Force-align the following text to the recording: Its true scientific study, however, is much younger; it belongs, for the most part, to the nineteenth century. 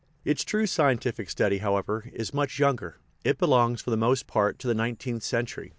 Its 0.25 0.43
true 0.43 0.65
scientific 0.65 1.29
study, 1.29 1.59
however, 1.59 2.09
is 2.11 2.33
much 2.33 2.57
younger; 2.57 2.97
it 3.23 3.37
belongs, 3.37 3.81
for 3.83 3.91
the 3.91 3.95
most 3.97 4.25
part, 4.25 4.57
to 4.57 4.67
the 4.67 4.73
nineteenth 4.73 5.21
century. 5.21 5.69